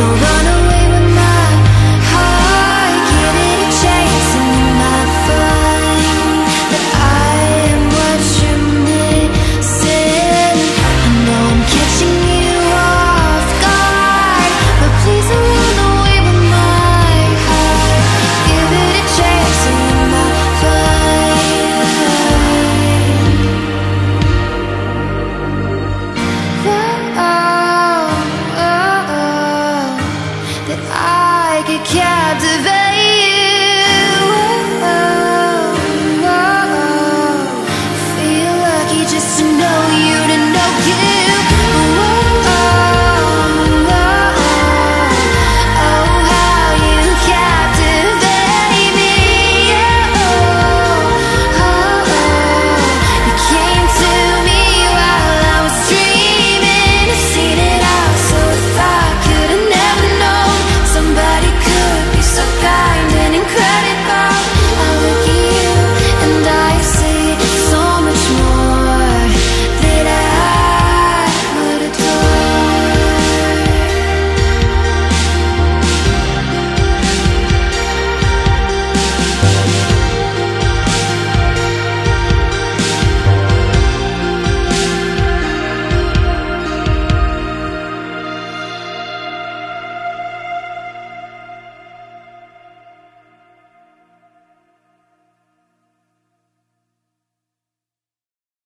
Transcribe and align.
So 0.00 0.06
run 0.06 0.49